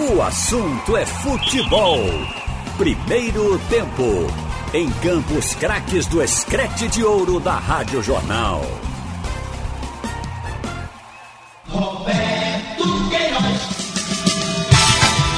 [0.00, 1.98] O assunto é futebol.
[2.76, 4.32] Primeiro tempo.
[4.72, 8.62] Em Campos Craques do Escrete de Ouro da Rádio Jornal.
[11.68, 13.98] Roberto Queiroz.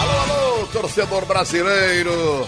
[0.03, 2.47] Alô, alô, torcedor brasileiro.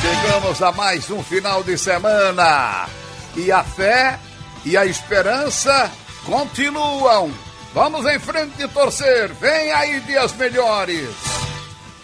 [0.00, 2.86] Chegamos a mais um final de semana.
[3.34, 4.16] E a fé
[4.64, 5.90] e a esperança
[6.24, 7.32] continuam.
[7.74, 9.32] Vamos em frente e torcer.
[9.34, 11.27] Vem aí dias melhores.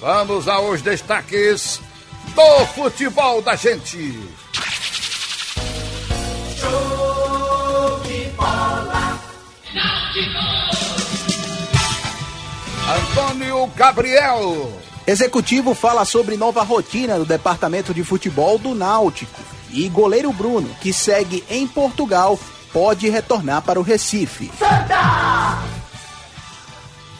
[0.05, 1.81] Vamos aos destaques
[2.35, 4.13] do futebol da gente.
[6.61, 9.19] Show de bola.
[12.99, 14.79] Antônio Gabriel.
[15.07, 19.41] Executivo fala sobre nova rotina do departamento de futebol do Náutico.
[19.71, 22.39] E goleiro Bruno, que segue em Portugal,
[22.75, 24.53] pode retornar para o Recife.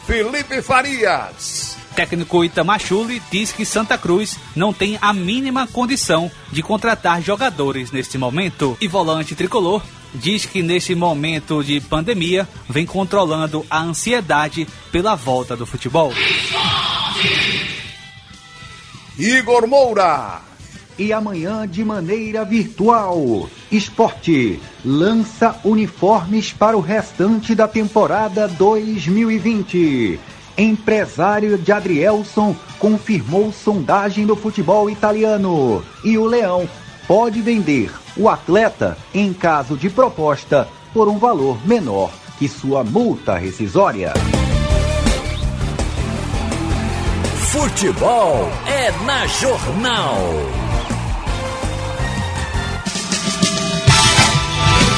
[0.07, 1.79] Felipe Farias.
[1.95, 8.19] Técnico Itamachule diz que Santa Cruz não tem a mínima condição de contratar jogadores neste
[8.19, 8.77] momento.
[8.81, 15.57] E volante tricolor diz que neste momento de pandemia vem controlando a ansiedade pela volta
[15.57, 16.13] do futebol.
[19.17, 20.41] Igor Moura.
[20.97, 30.21] E amanhã, de maneira virtual, Esporte lança uniformes para o restante da temporada 2020.
[30.57, 35.85] Empresário de Adrielson confirmou sondagem do futebol italiano.
[36.05, 36.69] E o Leão
[37.09, 43.37] pode vender o atleta, em caso de proposta, por um valor menor que sua multa
[43.37, 44.13] rescisória.
[47.51, 50.19] Futebol é na Jornal.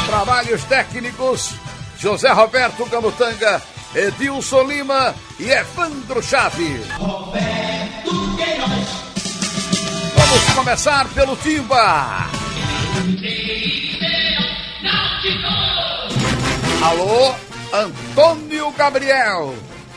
[0.07, 1.55] Trabalhos técnicos:
[1.99, 3.61] José Roberto Camutanga,
[3.97, 6.87] Edilson Lima e Evandro Chaves.
[6.99, 8.89] Roberto Queiroz.
[10.15, 12.29] Vamos começar pelo Timba.
[16.83, 17.35] Alô,
[17.73, 19.55] Antônio Gabriel.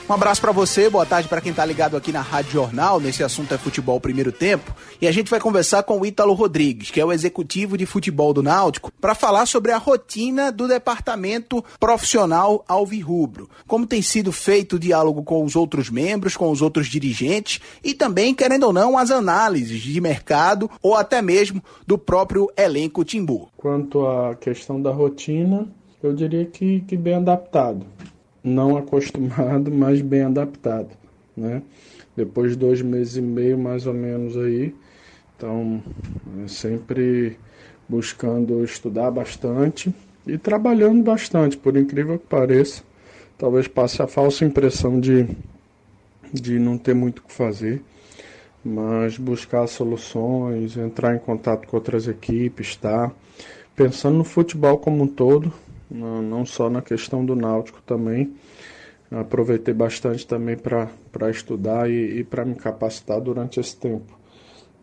[0.10, 3.00] Um abraço para você, boa tarde para quem tá ligado aqui na Rádio Jornal.
[3.00, 4.76] Nesse assunto é futebol primeiro tempo.
[5.00, 8.34] E a gente vai conversar com o Ítalo Rodrigues, que é o executivo de futebol
[8.34, 13.48] do Náutico, para falar sobre a rotina do departamento profissional alvirrubro.
[13.68, 17.94] Como tem sido feito o diálogo com os outros membros, com os outros dirigentes e
[17.94, 23.48] também, querendo ou não, as análises de mercado ou até mesmo do próprio elenco Timbu.
[23.56, 25.68] Quanto à questão da rotina,
[26.02, 27.86] eu diria que, que bem adaptado.
[28.44, 30.90] Não acostumado, mas bem adaptado,
[31.36, 31.62] né?
[32.16, 34.76] Depois de dois meses e meio, mais ou menos aí,
[35.36, 35.84] então
[36.44, 37.40] é sempre
[37.88, 39.94] buscando estudar bastante
[40.28, 42.84] e trabalhando bastante, por incrível que pareça.
[43.38, 45.28] Talvez passe a falsa impressão de,
[46.34, 47.84] de não ter muito o que fazer,
[48.64, 53.12] mas buscar soluções, entrar em contato com outras equipes, tá?
[53.76, 55.54] Pensando no futebol como um todo,
[55.90, 58.34] não, só na questão do Náutico também.
[59.12, 64.18] Aproveitei bastante também para estudar e, e para me capacitar durante esse tempo.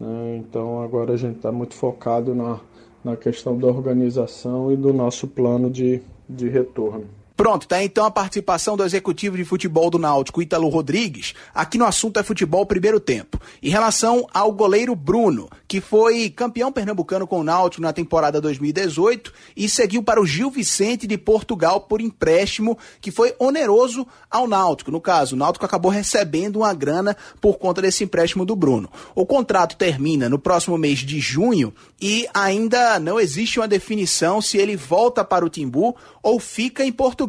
[0.00, 0.36] né?
[0.38, 2.58] Então agora a gente está muito focado na,
[3.04, 7.06] na questão da organização e do nosso plano de, de retorno.
[7.36, 11.84] Pronto, tá então a participação do executivo de futebol do Náutico, Ítalo Rodrigues, aqui no
[11.84, 13.38] assunto é futebol primeiro tempo.
[13.62, 19.30] Em relação ao goleiro Bruno, que foi campeão pernambucano com o Náutico na temporada 2018
[19.54, 24.90] e seguiu para o Gil Vicente de Portugal por empréstimo, que foi oneroso ao Náutico.
[24.90, 28.90] No caso, o Náutico acabou recebendo uma grana por conta desse empréstimo do Bruno.
[29.14, 34.56] O contrato termina no próximo mês de junho e ainda não existe uma definição se
[34.56, 37.25] ele volta para o Timbu ou fica em Portugal.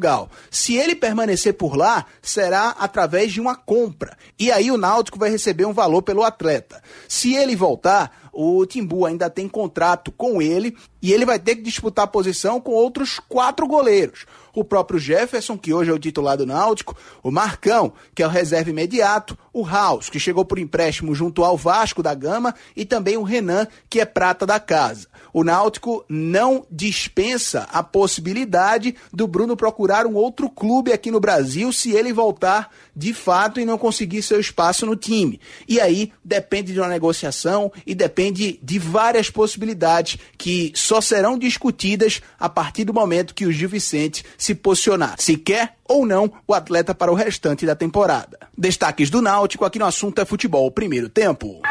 [0.51, 4.17] Se ele permanecer por lá, será através de uma compra.
[4.39, 6.81] E aí o Náutico vai receber um valor pelo atleta.
[7.07, 11.63] Se ele voltar, o Timbu ainda tem contrato com ele e ele vai ter que
[11.63, 14.25] disputar a posição com outros quatro goleiros.
[14.57, 18.29] O próprio Jefferson, que hoje é o titular do Náutico, o Marcão, que é o
[18.31, 23.17] reserva imediato, o Raus, que chegou por empréstimo junto ao Vasco da Gama, e também
[23.17, 25.07] o Renan, que é prata da casa.
[25.31, 31.71] O Náutico não dispensa a possibilidade do Bruno procurar um outro clube aqui no Brasil
[31.71, 35.39] se ele voltar de fato e não conseguir seu espaço no time.
[35.67, 42.21] E aí depende de uma negociação e depende de várias possibilidades que só serão discutidas
[42.39, 45.15] a partir do momento que o Gil Vicente se posicionar.
[45.19, 48.39] Se quer ou não o atleta para o restante da temporada.
[48.57, 51.61] Destaques do Náutico aqui no assunto é futebol primeiro tempo.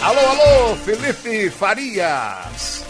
[0.00, 2.83] Alô, alô, Felipe Farias.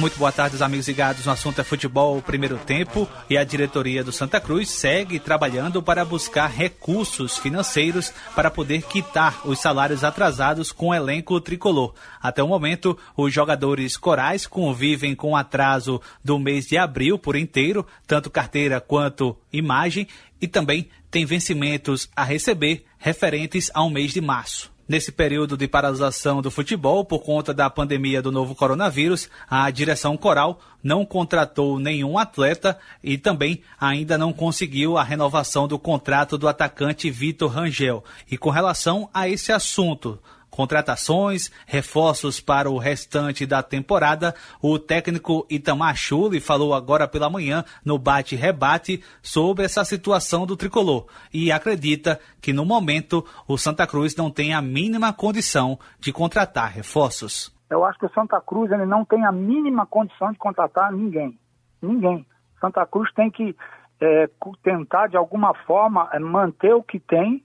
[0.00, 4.02] Muito boa tarde, os amigos ligados no assunto é futebol primeiro tempo e a diretoria
[4.02, 10.72] do Santa Cruz segue trabalhando para buscar recursos financeiros para poder quitar os salários atrasados
[10.72, 11.92] com o elenco tricolor.
[12.18, 17.36] Até o momento, os jogadores corais convivem com o atraso do mês de abril por
[17.36, 20.08] inteiro, tanto carteira quanto imagem,
[20.40, 24.72] e também tem vencimentos a receber referentes ao mês de março.
[24.90, 30.16] Nesse período de paralisação do futebol por conta da pandemia do novo coronavírus, a direção
[30.16, 36.48] coral não contratou nenhum atleta e também ainda não conseguiu a renovação do contrato do
[36.48, 38.02] atacante Vitor Rangel.
[38.28, 40.18] E com relação a esse assunto,
[40.50, 44.34] contratações, reforços para o restante da temporada.
[44.60, 51.06] O técnico Itamar Chuli falou agora pela manhã no bate-rebate sobre essa situação do tricolor
[51.32, 56.70] e acredita que no momento o Santa Cruz não tem a mínima condição de contratar
[56.72, 57.54] reforços.
[57.70, 61.38] Eu acho que o Santa Cruz ele não tem a mínima condição de contratar ninguém.
[61.80, 62.26] Ninguém.
[62.60, 63.56] Santa Cruz tem que
[64.00, 64.28] é,
[64.62, 67.44] tentar, de alguma forma, é, manter o que tem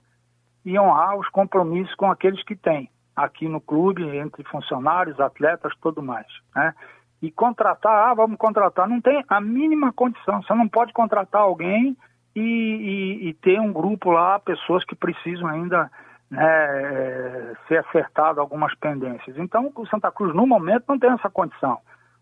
[0.64, 6.02] e honrar os compromissos com aqueles que têm aqui no clube, entre funcionários, atletas, tudo
[6.02, 6.26] mais.
[6.54, 6.74] Né?
[7.22, 10.42] E contratar, ah, vamos contratar, não tem a mínima condição.
[10.42, 11.96] Você não pode contratar alguém
[12.34, 15.90] e, e, e ter um grupo lá, pessoas que precisam ainda
[16.30, 19.38] né, ser acertado algumas pendências.
[19.38, 21.78] Então, o Santa Cruz, no momento, não tem essa condição.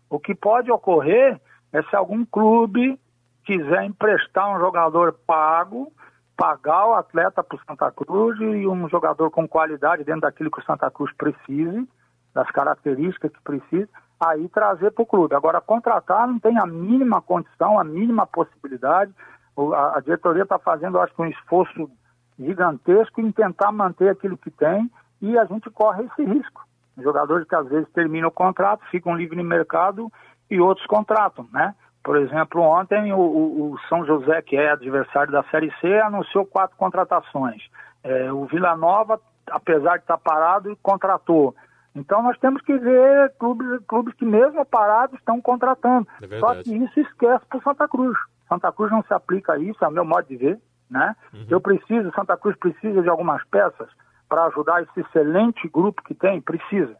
[0.09, 1.39] O que pode ocorrer
[1.73, 2.97] é se algum clube
[3.43, 5.91] quiser emprestar um jogador pago
[6.35, 10.59] pagar o atleta para o Santa Cruz e um jogador com qualidade dentro daquilo que
[10.59, 11.87] o Santa Cruz precise,
[12.33, 13.89] das características que precisa,
[14.19, 15.35] aí trazer para o clube.
[15.35, 19.13] Agora, contratar não tem a mínima condição, a mínima possibilidade.
[19.57, 21.89] A, a diretoria está fazendo, acho que, um esforço
[22.37, 24.91] gigantesco em tentar manter aquilo que tem
[25.21, 26.65] e a gente corre esse risco.
[26.97, 30.11] Jogadores que às vezes terminam o contrato, ficam livres no mercado
[30.49, 31.73] e outros contratam, né?
[32.05, 36.77] Por exemplo, ontem o, o, São José, que é adversário da Série C, anunciou quatro
[36.77, 37.63] contratações.
[38.03, 39.19] É, o Vila Nova,
[39.49, 41.55] apesar de estar parado, contratou.
[41.95, 46.07] Então nós temos que ver clubes, clubes que mesmo parados estão contratando.
[46.21, 48.15] É Só que isso esquece para Santa Cruz.
[48.47, 50.59] Santa Cruz não se aplica a isso, é o meu modo de ver.
[50.87, 51.15] Né?
[51.33, 51.47] Uhum.
[51.49, 53.89] Eu preciso, Santa Cruz precisa de algumas peças
[54.29, 56.95] para ajudar esse excelente grupo que tem, precisa.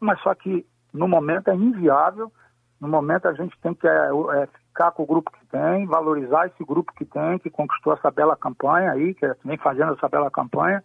[0.00, 2.32] Mas só que no momento é inviável
[2.80, 6.46] no momento a gente tem que é, é, ficar com o grupo que tem, valorizar
[6.46, 10.30] esse grupo que tem, que conquistou essa bela campanha aí, que vem fazendo essa bela
[10.30, 10.82] campanha,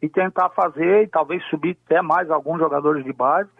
[0.00, 3.50] e tentar fazer e talvez subir até mais alguns jogadores de base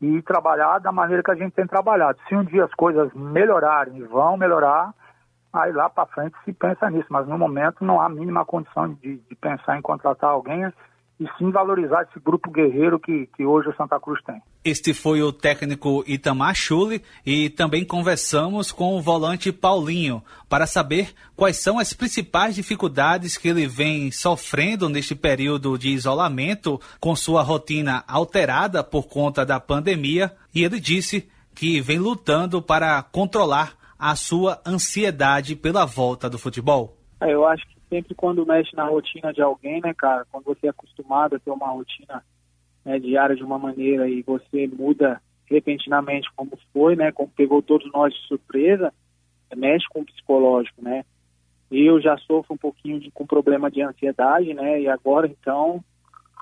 [0.00, 2.18] e trabalhar da maneira que a gente tem trabalhado.
[2.28, 4.94] Se um dia as coisas melhorarem, vão melhorar,
[5.52, 9.18] aí lá para frente se pensa nisso, mas no momento não há mínima condição de,
[9.18, 10.72] de pensar em contratar alguém
[11.20, 14.40] e sim valorizar esse grupo guerreiro que, que hoje o Santa Cruz tem.
[14.64, 21.12] Este foi o técnico Itamar Chuli e também conversamos com o volante Paulinho para saber
[21.36, 27.42] quais são as principais dificuldades que ele vem sofrendo neste período de isolamento com sua
[27.42, 34.16] rotina alterada por conta da pandemia e ele disse que vem lutando para controlar a
[34.16, 36.96] sua ansiedade pela volta do futebol.
[37.20, 40.68] É, eu acho que sempre quando mexe na rotina de alguém, né, cara, quando você
[40.68, 42.24] é acostumado a ter uma rotina
[42.84, 47.92] né, diária de uma maneira e você muda repentinamente como foi, né, como pegou todos
[47.92, 48.94] nós de surpresa,
[49.54, 51.04] mexe com o psicológico, né.
[51.68, 55.84] Eu já sofro um pouquinho de, com problema de ansiedade, né, e agora então,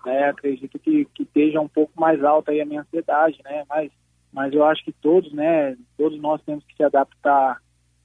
[0.04, 3.90] né, acredito que, que esteja um pouco mais alta aí a minha ansiedade, né, mas,
[4.30, 7.62] mas eu acho que todos, né, todos nós temos que se adaptar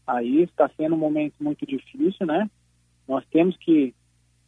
[0.07, 2.49] a isso, está sendo um momento muito difícil, né,
[3.07, 3.93] nós temos que,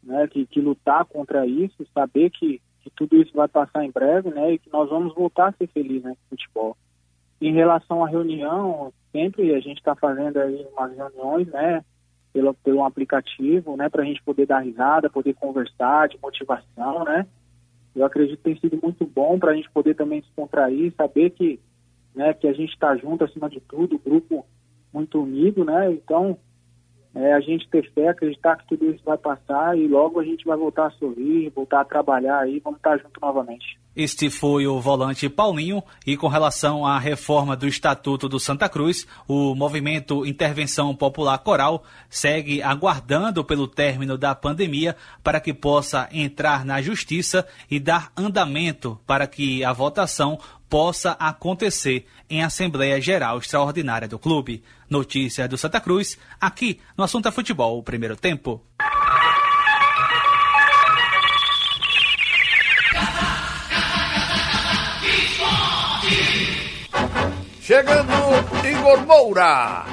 [0.03, 4.29] né, que, que, lutar contra isso, saber que, que, tudo isso vai passar em breve,
[4.29, 6.77] né, e que nós vamos voltar a ser felizes no futebol.
[7.41, 11.83] Em relação à reunião, sempre a gente está fazendo aí umas reuniões, né,
[12.31, 17.27] pelo, pelo aplicativo, né, para a gente poder dar risada, poder conversar, de motivação, né.
[17.95, 21.29] Eu acredito que tem sido muito bom para a gente poder também se contrair, saber
[21.29, 21.59] que,
[22.13, 24.45] né, que a gente está junto acima de tudo, grupo
[24.93, 25.91] muito unido, né.
[25.91, 26.37] Então
[27.15, 30.45] é, a gente ter fé, acreditar que tudo isso vai passar e logo a gente
[30.45, 33.79] vai voltar a sorrir, voltar a trabalhar aí, vamos estar junto novamente.
[33.95, 39.07] Este foi o volante Paulinho e com relação à reforma do Estatuto do Santa Cruz,
[39.25, 46.65] o movimento Intervenção Popular Coral segue aguardando pelo término da pandemia para que possa entrar
[46.65, 50.37] na justiça e dar andamento para que a votação
[50.69, 54.61] possa acontecer em Assembleia Geral Extraordinária do clube.
[54.89, 58.61] Notícias do Santa Cruz, aqui no Assunto é Futebol, o primeiro tempo.
[67.75, 68.13] Chegando
[68.65, 69.83] Igor Moura.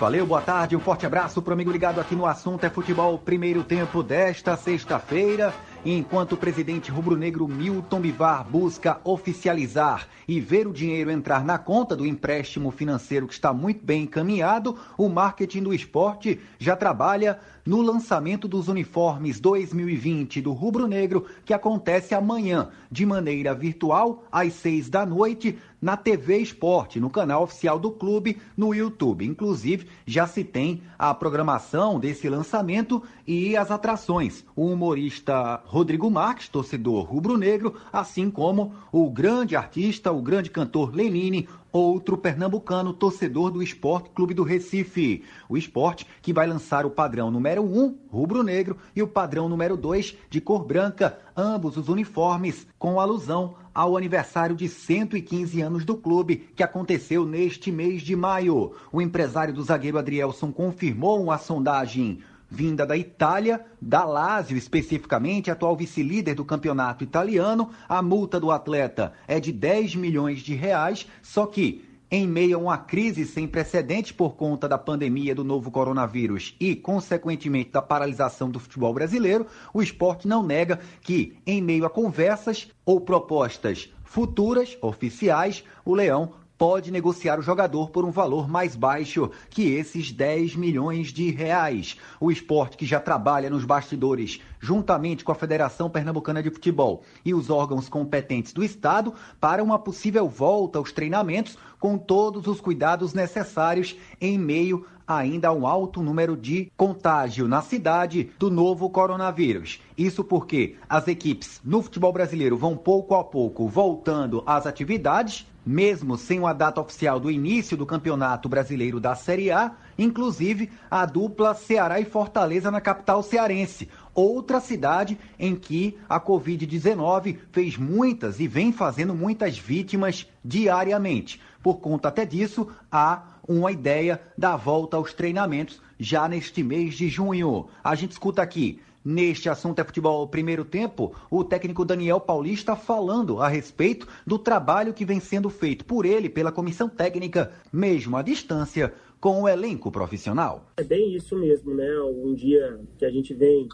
[0.00, 3.18] Valeu, boa tarde, um forte abraço para o amigo ligado aqui no assunto é futebol
[3.18, 5.52] primeiro tempo desta sexta-feira.
[5.84, 11.94] Enquanto o presidente rubro-negro Milton Bivar busca oficializar e ver o dinheiro entrar na conta
[11.96, 17.80] do empréstimo financeiro que está muito bem encaminhado, o marketing do esporte já trabalha no
[17.80, 24.88] lançamento dos uniformes 2020 do Rubro Negro, que acontece amanhã, de maneira virtual, às seis
[24.88, 29.26] da noite, na TV Esporte, no canal oficial do clube, no YouTube.
[29.26, 34.44] Inclusive, já se tem a programação desse lançamento e as atrações.
[34.54, 41.48] O humorista Rodrigo Marques, torcedor rubro-negro, assim como o grande artista, o grande cantor Lenine,
[41.72, 45.24] outro pernambucano torcedor do Esporte Clube do Recife.
[45.48, 50.16] O esporte que vai lançar o padrão número 1, rubro-negro, e o padrão número 2,
[50.28, 56.48] de cor branca, ambos os uniformes com alusão ao aniversário de 115 anos do clube,
[56.54, 58.72] que aconteceu neste mês de maio.
[58.92, 65.74] O empresário do zagueiro Adrielson confirmou uma sondagem vinda da Itália, da Lazio especificamente, atual
[65.74, 67.70] vice-líder do campeonato italiano.
[67.88, 72.60] A multa do atleta é de 10 milhões de reais, só que em meio a
[72.60, 78.50] uma crise sem precedentes por conta da pandemia do novo coronavírus e, consequentemente, da paralisação
[78.50, 84.76] do futebol brasileiro, o esporte não nega que, em meio a conversas ou propostas futuras,
[84.82, 90.54] oficiais, o Leão pode negociar o jogador por um valor mais baixo que esses 10
[90.54, 91.96] milhões de reais.
[92.20, 97.34] O esporte que já trabalha nos bastidores, juntamente com a Federação Pernambucana de Futebol e
[97.34, 103.12] os órgãos competentes do Estado, para uma possível volta aos treinamentos com todos os cuidados
[103.12, 109.80] necessários em meio ainda a um alto número de contágio na cidade do novo coronavírus.
[109.98, 116.16] Isso porque as equipes no futebol brasileiro vão pouco a pouco voltando às atividades mesmo
[116.16, 121.54] sem uma data oficial do início do Campeonato Brasileiro da Série A, inclusive a dupla
[121.54, 128.48] Ceará e Fortaleza na capital cearense, outra cidade em que a Covid-19 fez muitas e
[128.48, 131.40] vem fazendo muitas vítimas diariamente.
[131.62, 137.08] Por conta até disso, há uma ideia da volta aos treinamentos já neste mês de
[137.08, 137.68] junho.
[137.82, 143.40] A gente escuta aqui Neste assunto é futebol primeiro tempo, o técnico Daniel Paulista falando
[143.40, 148.22] a respeito do trabalho que vem sendo feito por ele pela comissão técnica, mesmo à
[148.22, 150.70] distância, com o elenco profissional.
[150.76, 152.00] É bem isso mesmo, né?
[152.00, 153.68] Um dia que a gente vem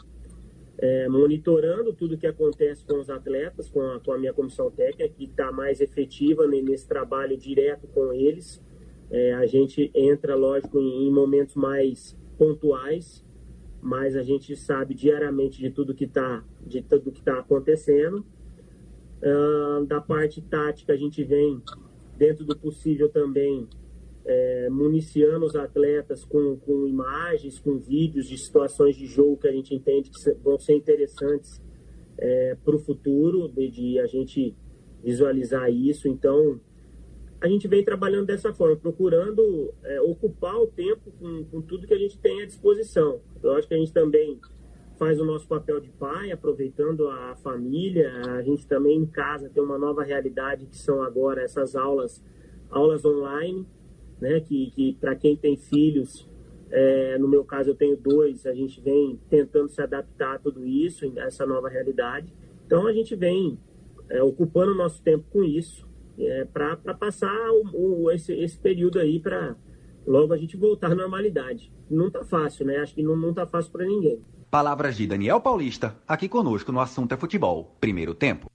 [0.79, 5.09] é, monitorando tudo que acontece com os atletas, com a, com a minha comissão técnica,
[5.11, 8.63] que está mais efetiva nesse trabalho direto com eles.
[9.11, 13.27] É, a gente entra, lógico, em, em momentos mais pontuais
[13.81, 18.25] mas a gente sabe diariamente de tudo que está de tudo que está acontecendo.
[19.21, 21.61] Uh, da parte tática a gente vem
[22.17, 23.69] dentro do possível também
[24.29, 29.53] é, municiando os atletas com, com imagens, com vídeos de situações de jogo que a
[29.53, 31.63] gente entende que vão ser interessantes
[32.19, 34.55] é, para o futuro, de, de, a gente
[35.03, 36.09] visualizar isso.
[36.09, 36.61] Então,
[37.41, 41.95] a gente vem trabalhando dessa forma, procurando é, ocupar o tempo com, com, tudo que
[41.95, 43.21] a gente tem à disposição.
[43.43, 44.41] Eu acho que a gente também
[44.99, 48.11] faz o nosso papel de pai, aproveitando a família.
[48.33, 52.23] A gente também em casa tem uma nova realidade que são agora essas aulas,
[52.71, 53.65] aulas online,
[54.21, 54.41] né?
[54.41, 56.29] Que, que para quem tem filhos,
[56.71, 60.67] é, no meu caso eu tenho dois, a gente vem tentando se adaptar a tudo
[60.67, 62.35] isso, a essa nova realidade.
[62.67, 63.57] Então a gente vem
[64.11, 65.88] é, ocupando o nosso tempo com isso
[66.21, 69.57] é, para passar o, o, esse, esse período aí para
[70.07, 71.73] logo a gente voltar à normalidade.
[71.91, 72.79] Não tá fácil, né?
[72.79, 74.21] Acho que não, não tá fácil para ninguém.
[74.51, 78.51] Palavras de Daniel Paulista, aqui conosco no Assunto é Futebol, primeiro tempo.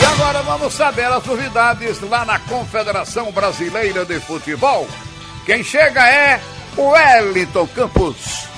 [0.00, 4.86] E agora vamos saber as novidades lá na Confederação Brasileira de Futebol.
[5.44, 6.40] Quem chega é
[6.76, 8.51] o Wellington Campos.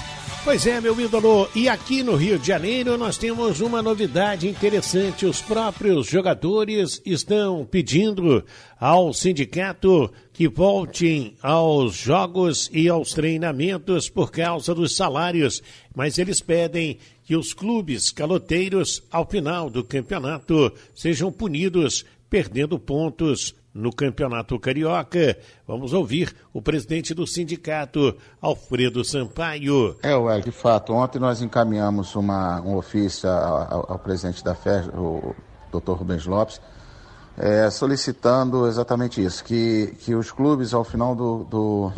[0.44, 5.24] Pois é, meu ídolo, e aqui no Rio de Janeiro nós temos uma novidade interessante.
[5.24, 8.44] Os próprios jogadores estão pedindo
[8.78, 15.62] ao sindicato que voltem aos jogos e aos treinamentos por causa dos salários,
[15.94, 23.54] mas eles pedem que os clubes caloteiros, ao final do campeonato, sejam punidos perdendo pontos
[23.72, 25.38] no Campeonato Carioca.
[25.68, 29.96] Vamos ouvir o presidente do sindicato, Alfredo Sampaio.
[30.02, 34.88] É, Ué, de fato, ontem nós encaminhamos uma, um ofício ao, ao presidente da FES,
[34.88, 35.32] o
[35.70, 35.92] Dr.
[35.92, 36.60] Rubens Lopes,
[37.38, 41.92] é, solicitando exatamente isso, que, que os clubes, ao final do, do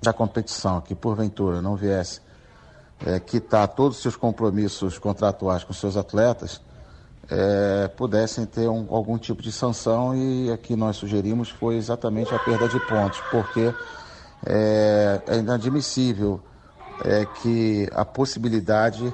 [0.00, 2.20] da competição, que porventura não viesse
[3.04, 6.60] é, quitar todos os seus compromissos contratuais com seus atletas,
[7.30, 12.38] é, pudessem ter um, algum tipo de sanção e aqui nós sugerimos foi exatamente a
[12.38, 13.72] perda de pontos, porque
[14.46, 16.40] é, é inadmissível
[17.04, 19.12] é, que a possibilidade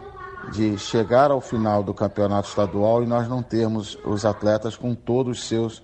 [0.53, 5.39] de chegar ao final do campeonato estadual e nós não termos os atletas com todos
[5.39, 5.83] os seus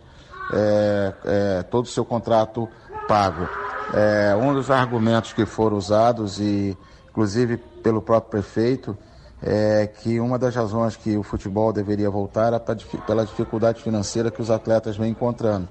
[0.53, 2.69] é, é, todo o seu contrato
[3.07, 3.49] pago.
[3.95, 6.77] É, um dos argumentos que foram usados e
[7.09, 8.97] inclusive pelo próprio prefeito
[9.43, 14.43] é que uma das razões que o futebol deveria voltar era pela dificuldade financeira que
[14.43, 15.69] os atletas vêm encontrando.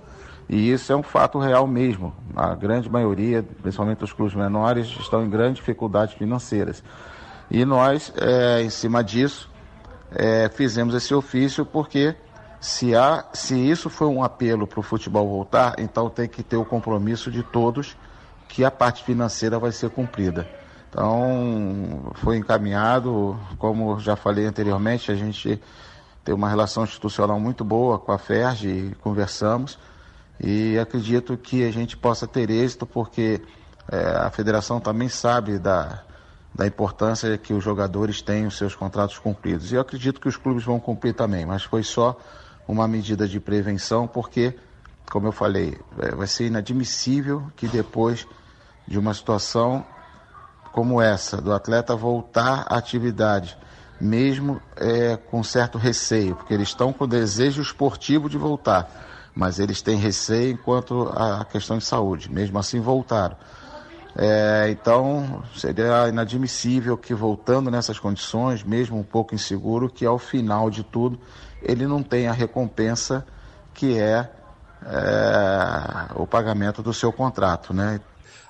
[0.50, 2.14] E isso é um fato real mesmo.
[2.36, 6.84] A grande maioria, principalmente os clubes menores, estão em grandes dificuldades financeiras.
[7.52, 9.50] E nós, é, em cima disso,
[10.12, 12.16] é, fizemos esse ofício porque
[12.60, 16.58] se, há, se isso foi um apelo para o futebol voltar, então tem que ter
[16.58, 17.96] o compromisso de todos
[18.48, 20.48] que a parte financeira vai ser cumprida.
[20.90, 25.62] Então, foi encaminhado, como já falei anteriormente, a gente
[26.26, 29.78] tem uma relação institucional muito boa com a FERJ, conversamos,
[30.40, 33.40] e acredito que a gente possa ter êxito, porque
[33.92, 36.04] é, a federação também sabe da,
[36.54, 39.72] da importância que os jogadores têm os seus contratos cumpridos.
[39.72, 42.18] E eu acredito que os clubes vão cumprir também, mas foi só
[42.68, 44.56] uma medida de prevenção, porque,
[45.12, 48.28] como eu falei, é, vai ser inadmissível que depois
[48.88, 49.86] de uma situação
[50.72, 53.58] como essa, do atleta voltar à atividade,
[54.00, 59.82] mesmo é, com certo receio, porque eles estão com desejo esportivo de voltar, mas eles
[59.82, 63.36] têm receio enquanto a questão de saúde, mesmo assim voltaram.
[64.16, 70.70] É, então, seria inadmissível que, voltando nessas condições, mesmo um pouco inseguro, que ao final
[70.70, 71.20] de tudo
[71.62, 73.26] ele não tenha a recompensa
[73.74, 74.30] que é,
[74.86, 78.02] é o pagamento do seu contrato, né?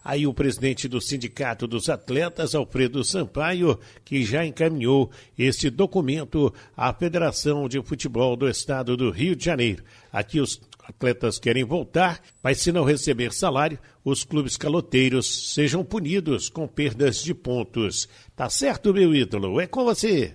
[0.10, 6.92] Aí o presidente do Sindicato dos Atletas, Alfredo Sampaio, que já encaminhou este documento à
[6.92, 9.84] Federação de Futebol do Estado do Rio de Janeiro.
[10.12, 16.50] Aqui os atletas querem voltar, mas se não receber salário, os clubes caloteiros sejam punidos
[16.50, 18.10] com perdas de pontos.
[18.36, 19.62] Tá certo, meu ídolo?
[19.62, 20.34] É com você.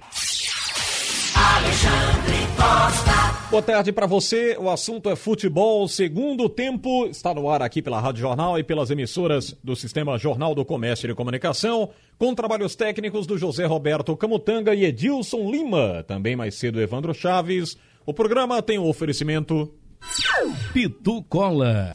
[1.35, 3.34] Alexandre Costa.
[3.55, 4.57] Boa tarde para você.
[4.59, 5.87] O assunto é futebol.
[5.87, 10.57] Segundo tempo está no ar aqui pela Rádio Jornal e pelas emissoras do Sistema Jornal
[10.57, 16.03] do Comércio e Comunicação, com trabalhos técnicos do José Roberto Camutanga e Edilson Lima.
[16.03, 17.79] Também mais cedo Evandro Chaves.
[18.05, 19.73] O programa tem o oferecimento
[20.73, 21.93] Pitu Cola.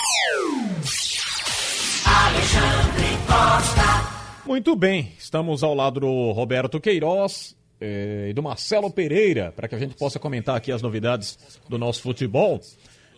[2.05, 4.19] Alexandre Costa.
[4.45, 9.79] Muito bem, estamos ao lado do Roberto Queiroz, e do Marcelo Pereira, para que a
[9.79, 11.37] gente possa comentar aqui as novidades
[11.67, 12.59] do nosso futebol.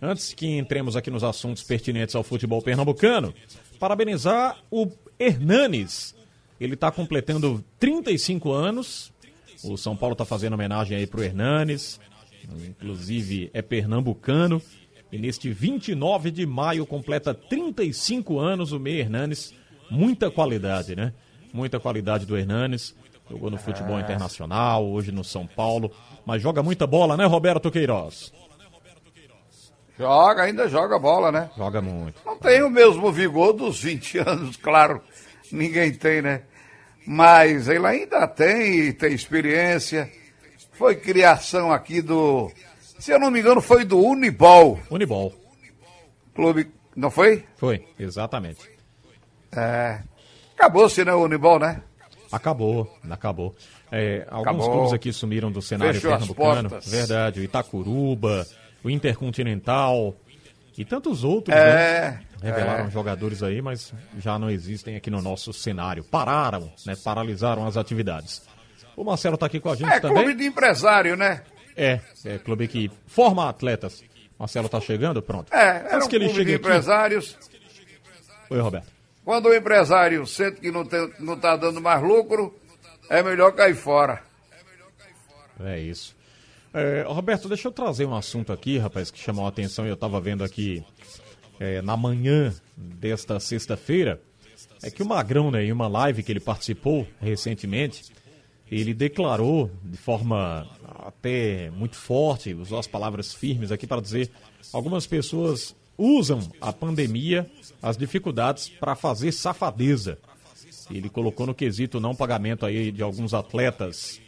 [0.01, 3.33] Antes que entremos aqui nos assuntos pertinentes ao futebol pernambucano,
[3.79, 6.15] parabenizar o Hernanes.
[6.59, 9.11] Ele está completando 35 anos.
[9.63, 11.99] O São Paulo está fazendo homenagem aí pro Hernanes.
[12.67, 14.61] Inclusive é pernambucano.
[15.11, 19.53] E neste 29 de maio completa 35 anos o Meia Hernanes.
[19.89, 21.13] Muita qualidade, né?
[21.53, 22.95] Muita qualidade do Hernanes.
[23.31, 24.01] Jogou no futebol é.
[24.01, 25.89] internacional, hoje no São Paulo.
[26.25, 28.33] Mas joga muita bola, né, Roberto Queiroz?
[29.97, 31.49] Joga, ainda joga bola, né?
[31.55, 32.21] Joga muito.
[32.25, 35.01] Não tem o mesmo vigor dos 20 anos, claro.
[35.49, 36.41] Ninguém tem, né?
[37.07, 40.11] Mas ele ainda tem, tem experiência.
[40.73, 42.51] Foi criação aqui do.
[42.99, 44.77] Se eu não me engano, foi do Unibol.
[44.89, 45.33] Unibol.
[46.35, 46.69] Clube.
[46.95, 47.45] Não foi?
[47.55, 48.69] Foi, exatamente.
[49.55, 50.01] É.
[50.55, 51.81] Acabou-se, né, o Unibol, né?
[52.31, 53.55] Acabou, acabou.
[53.91, 54.71] É, alguns acabou.
[54.71, 56.69] clubes aqui sumiram do cenário Fechou pernambucano.
[56.85, 58.47] Verdade, o Itacuruba,
[58.83, 60.15] o Intercontinental
[60.77, 62.21] e tantos outros, é, né?
[62.41, 62.91] Revelaram é.
[62.91, 66.03] jogadores aí, mas já não existem aqui no nosso cenário.
[66.03, 66.95] Pararam, né?
[67.03, 68.41] Paralisaram as atividades.
[68.95, 70.17] O Marcelo está aqui com a gente é, também.
[70.17, 71.43] É clube de empresário, né?
[71.75, 74.03] É, é clube que forma atletas.
[74.39, 75.53] Marcelo está chegando, pronto.
[75.53, 77.37] É, era um que ele clube de empresários.
[78.49, 79.00] Oi, Roberto.
[79.23, 80.83] Quando o empresário sente que não
[81.33, 82.55] está dando mais lucro,
[83.09, 84.23] é melhor cair fora.
[85.59, 86.15] É isso.
[86.73, 89.95] É, Roberto, deixa eu trazer um assunto aqui, rapaz, que chamou a atenção e eu
[89.95, 90.83] estava vendo aqui
[91.59, 94.21] é, na manhã desta sexta-feira.
[94.81, 98.11] É que o Magrão, né, em uma live que ele participou recentemente,
[98.71, 100.67] ele declarou de forma
[101.05, 104.31] até muito forte, usou as palavras firmes aqui para dizer
[104.71, 107.49] algumas pessoas usam a pandemia,
[107.81, 110.17] as dificuldades para fazer safadeza.
[110.89, 114.19] Ele colocou no quesito não pagamento aí de alguns atletas.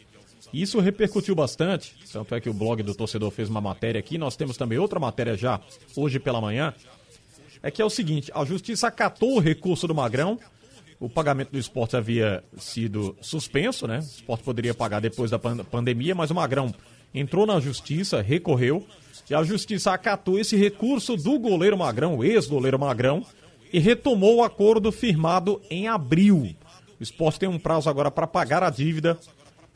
[0.52, 4.36] Isso repercutiu bastante, tanto é que o blog do torcedor fez uma matéria aqui, nós
[4.36, 5.60] temos também outra matéria já
[5.96, 6.72] hoje pela manhã.
[7.60, 10.38] É que é o seguinte, a justiça acatou o recurso do Magrão,
[11.00, 13.98] o pagamento do esporte havia sido suspenso, né?
[13.98, 16.72] O esporte poderia pagar depois da pan- pandemia, mas o Magrão
[17.12, 18.86] entrou na justiça, recorreu,
[19.28, 23.24] e a justiça acatou esse recurso do goleiro Magrão, ex-goleiro Magrão,
[23.72, 26.54] e retomou o acordo firmado em abril.
[26.98, 29.18] O esporte tem um prazo agora para pagar a dívida.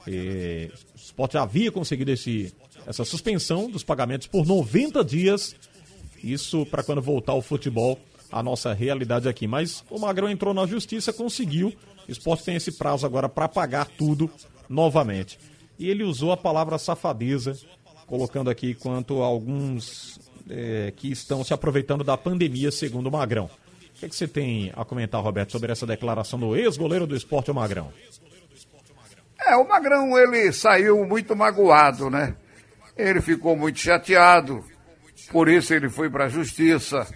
[0.06, 2.54] E o esporte havia conseguido esse,
[2.86, 5.56] essa suspensão dos pagamentos por 90 dias.
[6.22, 7.98] Isso para quando voltar o futebol,
[8.30, 9.46] a nossa realidade aqui.
[9.46, 11.74] Mas o Magrão entrou na justiça, conseguiu.
[12.06, 14.30] O esporte tem esse prazo agora para pagar tudo
[14.68, 15.38] novamente.
[15.78, 17.58] E ele usou a palavra safadeza,
[18.08, 20.18] colocando aqui quanto a alguns
[20.50, 23.44] eh, que estão se aproveitando da pandemia, segundo o Magrão.
[23.44, 27.14] O que, é que você tem a comentar, Roberto, sobre essa declaração do ex-goleiro do
[27.14, 27.92] esporte, o Magrão?
[29.46, 32.34] É, o Magrão, ele saiu muito magoado, né?
[32.96, 34.64] Ele ficou muito chateado,
[35.30, 37.06] por isso ele foi para a justiça.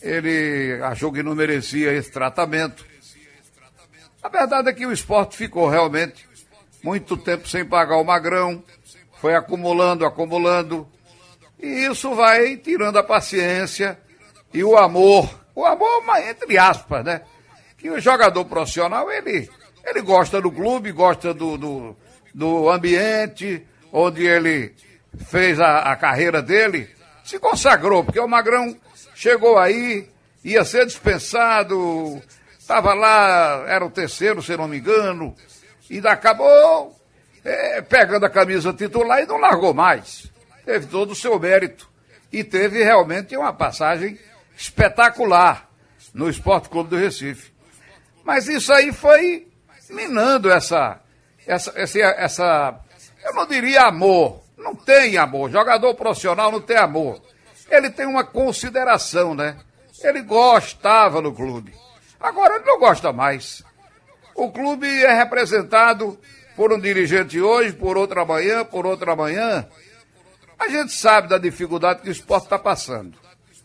[0.00, 2.86] Ele achou que não merecia esse tratamento.
[4.22, 6.26] A verdade é que o esporte ficou realmente
[6.82, 8.62] muito tempo sem pagar o Magrão,
[9.20, 10.88] foi acumulando, acumulando,
[11.58, 13.98] e isso vai tirando a paciência
[14.52, 15.28] e o amor.
[15.54, 17.22] O amor, entre aspas, né?
[17.78, 19.48] Que o jogador profissional, ele,
[19.84, 21.96] ele gosta do clube, gosta do, do,
[22.34, 24.74] do ambiente onde ele
[25.28, 26.88] fez a, a carreira dele,
[27.24, 28.76] se consagrou, porque o Magrão
[29.14, 30.08] chegou aí,
[30.44, 32.22] ia ser dispensado,
[32.58, 35.34] estava lá, era o terceiro, se não me engano,
[35.88, 36.95] e acabou
[37.46, 40.30] é, pegando a camisa titular e não largou mais.
[40.64, 41.88] Teve todo o seu mérito.
[42.32, 44.18] E teve realmente uma passagem
[44.56, 45.70] espetacular
[46.12, 47.52] no Esporte Clube do Recife.
[48.24, 49.46] Mas isso aí foi
[49.88, 51.00] minando essa,
[51.46, 52.80] essa, essa, essa,
[53.24, 57.22] eu não diria amor, não tem amor, jogador profissional não tem amor.
[57.70, 59.56] Ele tem uma consideração, né?
[60.02, 61.72] Ele gostava no clube.
[62.18, 63.64] Agora ele não gosta mais.
[64.34, 66.18] O clube é representado
[66.56, 69.68] por um dirigente hoje, por outro amanhã, por outro amanhã.
[70.58, 73.18] A gente sabe da dificuldade que o esporte está passando.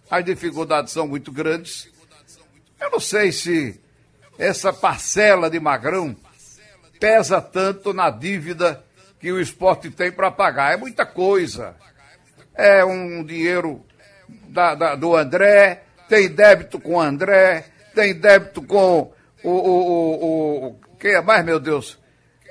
[0.09, 1.89] As dificuldades são muito grandes.
[2.79, 3.79] Eu não sei se
[4.37, 6.15] essa parcela de Magrão
[6.99, 8.83] pesa tanto na dívida
[9.19, 10.73] que o esporte tem para pagar.
[10.73, 11.75] É muita coisa.
[12.53, 13.85] É um dinheiro
[14.49, 19.49] da, da, do André, tem débito com o André, tem débito com o.
[19.49, 22.00] o, o, o quem é mais, meu Deus?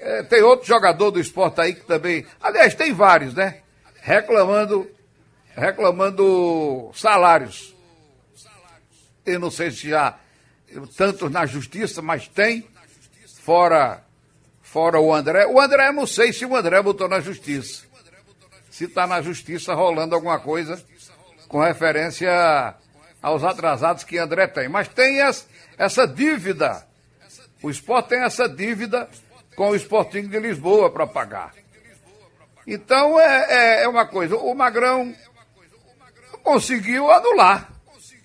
[0.03, 2.27] É, tem outro jogador do esporte aí que também.
[2.41, 3.61] Aliás, tem vários, né?
[4.01, 4.91] Reclamando,
[5.55, 7.77] reclamando salários.
[9.27, 10.19] Eu não sei se já
[10.97, 12.67] tantos na justiça, mas tem,
[13.41, 14.03] fora,
[14.63, 15.47] fora o André.
[15.47, 17.85] O André, não sei se o André botou na justiça.
[18.71, 20.83] Se está na justiça rolando alguma coisa
[21.47, 22.75] com referência
[23.21, 24.67] aos atrasados que André tem.
[24.67, 25.21] Mas tem
[25.77, 26.87] essa dívida.
[27.63, 29.07] O esporte tem essa dívida
[29.61, 31.55] com o Esportinho de Lisboa para pagar.
[32.67, 34.35] Então é, é, é uma coisa.
[34.39, 35.15] O Magrão
[36.43, 37.71] conseguiu anular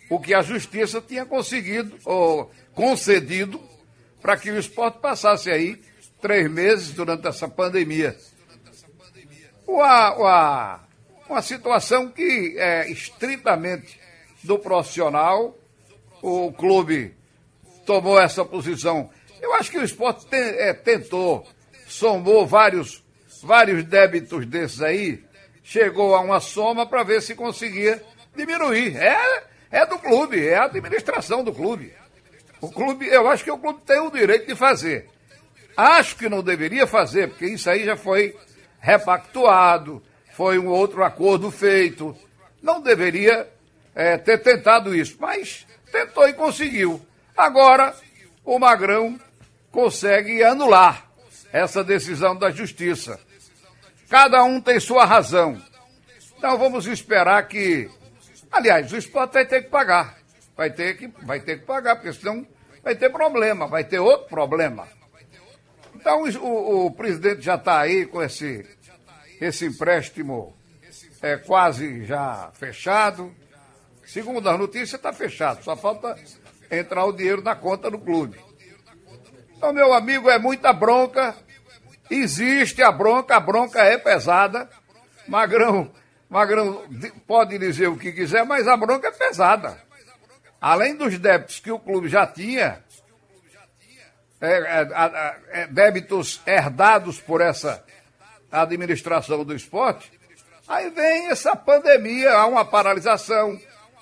[0.10, 3.62] o que a justiça tinha conseguido ou concedido
[4.22, 5.78] para que o esporte passasse aí
[6.22, 8.16] três meses durante essa pandemia.
[9.68, 10.84] Uma, uma,
[11.28, 14.00] uma situação que é estritamente
[14.42, 15.54] do profissional,
[16.22, 17.14] o clube
[17.86, 19.10] tomou essa posição.
[19.46, 21.48] Eu acho que o esporte te, é, tentou,
[21.88, 23.06] somou vários,
[23.44, 25.24] vários débitos desses aí,
[25.64, 28.04] chegou a uma soma para ver se conseguia
[28.36, 28.98] diminuir.
[28.98, 31.94] É, é do clube, é a administração do clube.
[32.60, 35.08] O clube, eu acho que o clube tem o direito de fazer.
[35.78, 38.36] Acho que não deveria fazer, porque isso aí já foi
[38.80, 40.02] repactuado,
[40.34, 42.18] foi um outro acordo feito.
[42.64, 43.48] Não deveria
[43.94, 47.00] é, ter tentado isso, mas tentou e conseguiu.
[47.38, 47.96] Agora,
[48.44, 49.20] o Magrão
[49.76, 51.06] consegue anular
[51.52, 53.20] essa decisão da justiça.
[54.10, 55.62] Cada um tem sua razão.
[56.38, 57.90] Então vamos esperar que
[58.56, 60.18] Aliás, o esporte vai ter que pagar.
[60.56, 62.48] Vai ter que, vai ter que pagar, porque senão
[62.82, 64.88] vai ter problema, vai ter outro problema.
[65.94, 68.66] Então o, o presidente já está aí com esse,
[69.42, 70.56] esse empréstimo
[71.22, 73.36] é, quase já fechado.
[74.06, 75.62] Segundo as notícias, está fechado.
[75.62, 76.18] Só falta
[76.72, 78.40] entrar o dinheiro na conta do clube.
[79.58, 81.36] Então, meu amigo, é muita bronca.
[82.10, 84.70] Existe a bronca, a bronca é pesada.
[85.28, 85.92] Magrão
[86.30, 86.84] Magrão
[87.28, 89.80] pode dizer o que quiser, mas a bronca é pesada.
[90.60, 92.84] Além dos débitos que o clube já tinha,
[94.42, 97.84] é, é, é, débitos herdados por essa
[98.52, 100.12] administração do esporte,
[100.68, 103.60] aí vem essa pandemia, há uma paralisação,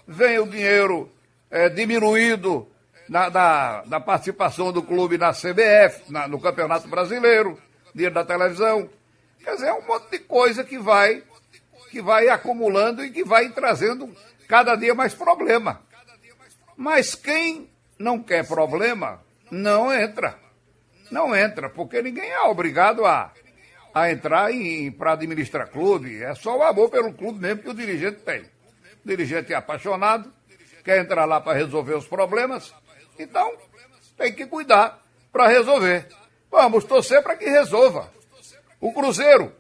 [0.08, 1.12] vem o dinheiro
[1.52, 2.68] é, diminuído
[3.10, 7.60] da, da, da participação do clube na CBF, na- no Campeonato Brasileiro,
[7.94, 8.90] dinheiro da televisão.
[9.44, 11.24] Quer dizer, é um monte de coisa que vai,
[11.92, 14.16] que vai acumulando e que vai trazendo
[14.48, 15.82] cada dia mais problema.
[16.78, 20.40] Mas quem não quer problema, não entra.
[21.12, 23.32] Não entra, porque ninguém é obrigado a,
[23.94, 24.50] a entrar
[24.98, 26.24] para administrar clube.
[26.24, 28.42] É só o amor pelo clube mesmo que o dirigente tem.
[29.06, 30.32] O dirigente é apaixonado,
[30.84, 32.74] quer entrar lá para resolver os problemas,
[33.18, 33.52] então
[34.18, 35.00] tem que cuidar
[35.32, 36.08] para resolver.
[36.52, 38.12] Vamos torcer para que resolva.
[38.80, 39.52] O Cruzeiro,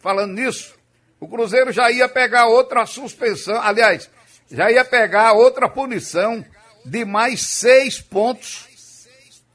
[0.00, 0.74] falando nisso,
[1.20, 4.10] o Cruzeiro já ia pegar outra suspensão, aliás,
[4.50, 6.44] já ia pegar outra punição
[6.84, 8.68] de mais seis pontos.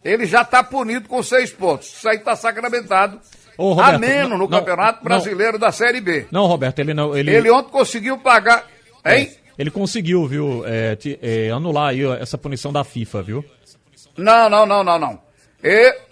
[0.04, 1.88] Ele já está punido com seis pontos.
[1.88, 3.20] Isso aí está sacramentado.
[3.58, 5.04] Ô, a Roberto, menos não- no não- Campeonato não.
[5.04, 6.28] Brasileiro da Série B.
[6.32, 7.18] Não, Roberto, ele não.
[7.18, 8.68] Ele, Ele ontem conseguiu pagar.
[9.06, 9.34] Hein?
[9.36, 13.46] É, ele conseguiu, viu, é, te- é, anular aí essa punição da FIFA, viu?
[14.18, 15.20] Não, não, não, não, não.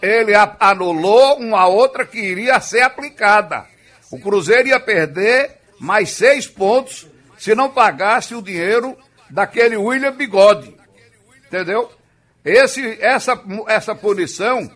[0.01, 3.65] Ele anulou uma outra que iria ser aplicada.
[4.11, 8.97] O Cruzeiro ia perder mais seis pontos se não pagasse o dinheiro
[9.29, 10.75] daquele William Bigode.
[11.47, 11.91] Entendeu?
[12.43, 14.69] Esse, essa, essa punição,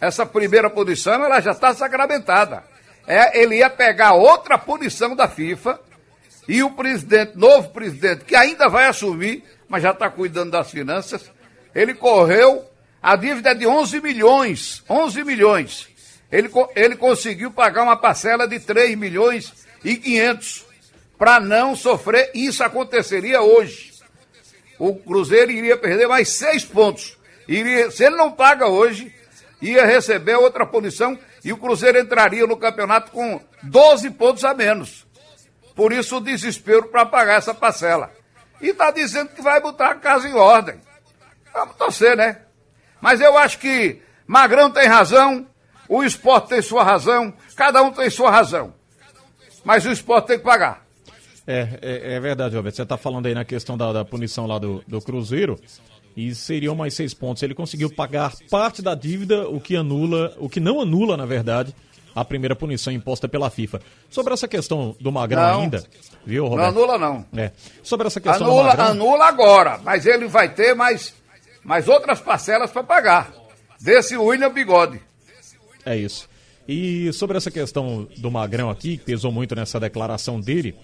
[0.00, 2.64] essa primeira punição, ela já está sacramentada.
[3.06, 5.80] É, ele ia pegar outra punição da FIFA
[6.48, 11.30] e o presidente, novo presidente, que ainda vai assumir, mas já está cuidando das finanças,
[11.74, 12.64] ele correu,
[13.02, 15.88] a dívida é de 11 milhões, 11 milhões.
[16.30, 19.52] Ele, ele conseguiu pagar uma parcela de 3 milhões
[19.84, 20.66] e 500
[21.18, 23.94] para não sofrer, isso aconteceria hoje.
[24.78, 27.16] O Cruzeiro iria perder mais seis pontos.
[27.48, 29.14] Iria, se ele não paga hoje,
[29.62, 35.05] ia receber outra punição e o Cruzeiro entraria no campeonato com 12 pontos a menos.
[35.76, 38.10] Por isso o desespero para pagar essa parcela.
[38.62, 40.80] E está dizendo que vai botar a casa em ordem.
[41.52, 42.40] Vamos torcer, né?
[43.00, 45.46] Mas eu acho que Magrão tem razão,
[45.86, 48.74] o esporte tem sua razão, cada um tem sua razão.
[49.62, 50.86] Mas o esporte tem que pagar.
[51.46, 52.76] É, é, é verdade, Roberto.
[52.76, 55.60] Você está falando aí na questão da, da punição lá do, do Cruzeiro.
[56.16, 57.42] E seriam mais seis pontos.
[57.42, 61.74] Ele conseguiu pagar parte da dívida, o que anula, o que não anula, na verdade,
[62.16, 63.80] a primeira punição imposta pela FIFA.
[64.08, 65.60] Sobre essa questão do Magrão Não.
[65.60, 65.84] ainda,
[66.24, 66.68] viu, Não Roberto?
[66.70, 67.26] anula, não.
[67.36, 67.52] É.
[67.82, 68.86] Sobre essa questão do Anula, Magrão.
[68.86, 71.14] anula agora, mas ele vai ter mais,
[71.62, 73.32] mais outras parcelas para pagar.
[73.78, 75.00] Desse William Bigode.
[75.84, 76.26] É isso.
[76.66, 80.74] E sobre essa questão do Magrão aqui, que pesou muito nessa declaração dele,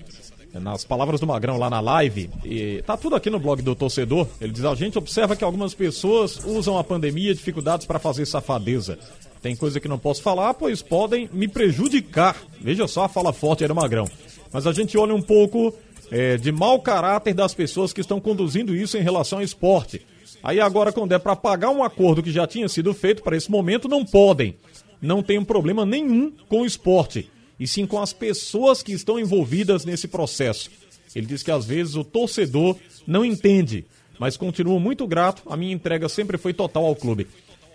[0.52, 4.28] nas palavras do Magrão lá na live, e tá tudo aqui no blog do torcedor.
[4.38, 8.26] Ele diz: a gente observa que algumas pessoas usam a pandemia e dificuldades para fazer
[8.26, 8.98] safadeza.
[9.42, 12.40] Tem coisa que não posso falar, pois podem me prejudicar.
[12.60, 14.08] Veja só a fala forte aí do Magrão.
[14.52, 15.74] Mas a gente olha um pouco
[16.12, 20.06] é, de mau caráter das pessoas que estão conduzindo isso em relação ao esporte.
[20.42, 23.50] Aí agora, quando é para pagar um acordo que já tinha sido feito para esse
[23.50, 24.56] momento, não podem.
[25.00, 27.28] Não tem problema nenhum com o esporte,
[27.58, 30.70] e sim com as pessoas que estão envolvidas nesse processo.
[31.14, 32.76] Ele diz que às vezes o torcedor
[33.06, 33.84] não entende,
[34.18, 35.42] mas continua muito grato.
[35.46, 37.26] A minha entrega sempre foi total ao clube.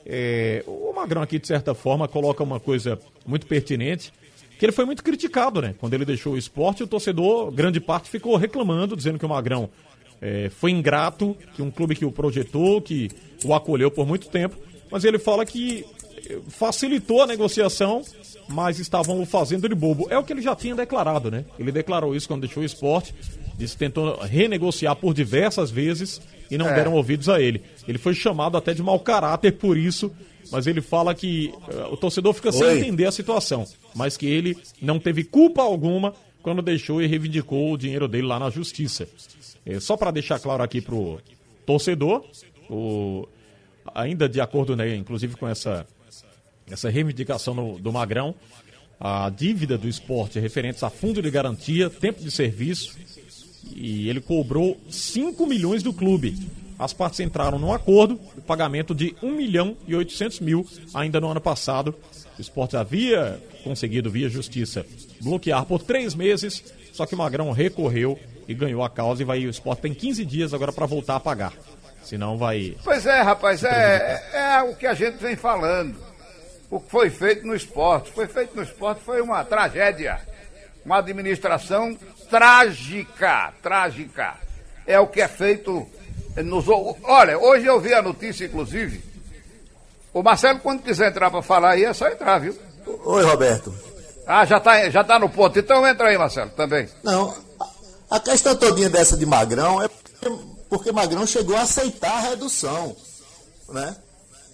[0.09, 4.13] É, o Magrão aqui, de certa forma, coloca uma coisa muito pertinente,
[4.57, 5.75] que ele foi muito criticado, né?
[5.77, 9.69] Quando ele deixou o esporte, o torcedor, grande parte, ficou reclamando, dizendo que o Magrão
[10.21, 13.11] é, foi ingrato, que um clube que o projetou, que
[13.43, 14.55] o acolheu por muito tempo,
[14.89, 15.85] mas ele fala que
[16.49, 18.01] facilitou a negociação,
[18.47, 20.07] mas estavam o fazendo de bobo.
[20.09, 21.45] É o que ele já tinha declarado, né?
[21.59, 23.13] Ele declarou isso quando deixou o esporte,
[23.57, 26.73] disse que tentou renegociar por diversas vezes e não É.
[26.75, 27.61] deram ouvidos a ele.
[27.87, 30.11] Ele foi chamado até de mau caráter por isso,
[30.51, 32.79] mas ele fala que eh, o torcedor fica sem Oi.
[32.79, 37.77] entender a situação, mas que ele não teve culpa alguma quando deixou e reivindicou o
[37.77, 39.07] dinheiro dele lá na justiça.
[39.65, 41.19] É, só para deixar claro aqui pro
[41.65, 42.23] torcedor,
[42.69, 43.27] o,
[43.93, 45.85] ainda de acordo, né, inclusive com essa,
[46.69, 48.33] essa reivindicação no- do Magrão,
[48.99, 52.97] a dívida do esporte referentes a fundo de garantia, tempo de serviço,
[53.75, 56.35] e ele cobrou 5 milhões do clube.
[56.79, 61.27] As partes entraram num acordo, o pagamento de 1 milhão e 800 mil ainda no
[61.29, 61.95] ano passado.
[62.37, 64.85] O esporte havia conseguido, via justiça,
[65.21, 69.45] bloquear por três meses, só que o Magrão recorreu e ganhou a causa e vai,
[69.45, 71.51] o esporte tem 15 dias agora para voltar a pagar.
[72.03, 72.75] Senão vai.
[72.83, 76.06] Pois é, rapaz, é, é o que a gente vem falando.
[76.69, 78.11] O que foi feito no esporte.
[78.11, 80.19] Foi feito no esporte foi uma tragédia.
[80.85, 81.97] Uma administração
[82.29, 84.35] trágica, trágica.
[84.85, 85.87] É o que é feito
[86.37, 86.65] nos.
[87.03, 89.03] Olha, hoje eu vi a notícia, inclusive.
[90.13, 92.57] O Marcelo, quando quiser entrar para falar aí, é só entrar, viu?
[92.85, 93.73] Oi, Roberto.
[94.25, 95.57] Ah, já tá, já tá no ponto.
[95.59, 96.89] Então entra aí, Marcelo, também.
[97.03, 97.33] Não,
[98.09, 102.95] a questão todinha dessa de Magrão é porque, porque Magrão chegou a aceitar a redução.
[103.69, 103.95] né?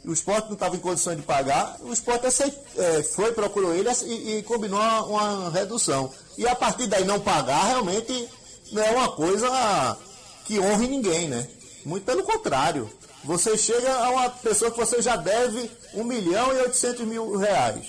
[0.05, 3.89] O esporte não estava em condições de pagar, o esporte aceit, é, foi, procurou ele
[4.03, 6.11] e, e combinou uma, uma, redução.
[6.37, 8.29] E a partir daí não pagar realmente
[8.73, 9.97] não é uma coisa
[10.43, 11.47] que honre ninguém, né?
[11.85, 12.89] Muito pelo contrário.
[13.23, 17.85] Você chega a uma pessoa que você já deve 1 milhão e 800 mil reais.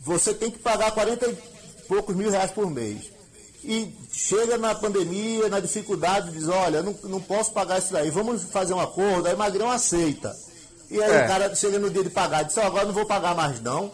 [0.00, 1.36] Você tem que pagar 40 e
[1.88, 3.10] poucos mil reais por mês.
[3.64, 8.44] E chega na pandemia, na dificuldade, diz, olha, não, não posso pagar isso daí, vamos
[8.44, 10.36] fazer um acordo, aí Magrão aceita.
[10.90, 11.24] E aí É.
[11.24, 13.92] o cara chega no dia de pagar, diz, ó, agora não vou pagar mais não.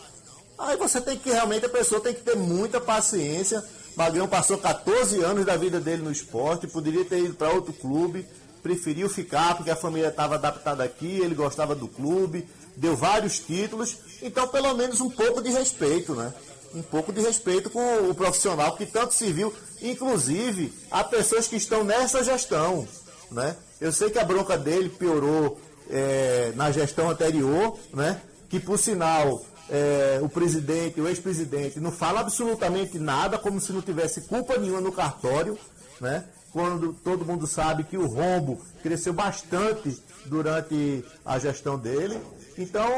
[0.58, 3.62] Aí você tem que, realmente, a pessoa tem que ter muita paciência.
[3.96, 8.26] Magrão passou 14 anos da vida dele no esporte, poderia ter ido para outro clube,
[8.62, 13.96] preferiu ficar porque a família estava adaptada aqui, ele gostava do clube, deu vários títulos,
[14.22, 16.32] então pelo menos um pouco de respeito, né?
[16.74, 21.84] Um pouco de respeito com o profissional que tanto serviu, inclusive a pessoas que estão
[21.84, 22.86] nessa gestão,
[23.30, 23.56] né?
[23.80, 28.20] Eu sei que a bronca dele piorou é, na gestão anterior, né?
[28.48, 33.80] Que por sinal é, o presidente, o ex-presidente, não fala absolutamente nada, como se não
[33.80, 35.58] tivesse culpa nenhuma no cartório,
[36.00, 36.24] né?
[36.52, 42.20] Quando todo mundo sabe que o rombo cresceu bastante durante a gestão dele.
[42.56, 42.88] Então,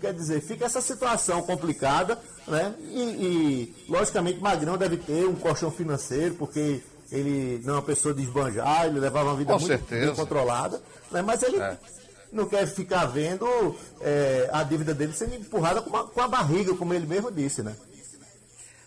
[0.00, 2.74] quer dizer, fica essa situação complicada, né?
[2.80, 6.82] E, e, logicamente Magrão deve ter um colchão financeiro, porque
[7.14, 10.06] ele não é uma pessoa de esbanjar, ele levava uma vida Com muito certeza.
[10.06, 11.22] bem controlada, né?
[11.22, 11.76] Mas ele É.
[12.32, 13.46] não quer ficar vendo
[14.00, 17.62] é, a dívida dele sendo empurrada com, a- com a barriga, como ele mesmo disse,
[17.62, 17.74] né?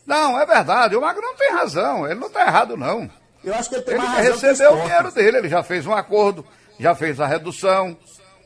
[0.06, 0.96] Não, é verdade.
[0.96, 2.06] O Magrão tem razão.
[2.06, 3.10] Ele não está errado, não.
[3.44, 5.38] Eu acho que ele tem Ele mais razão que o receber o dinheiro dele.
[5.40, 6.46] Ele já fez um acordo,
[6.80, 7.98] já fez a redução.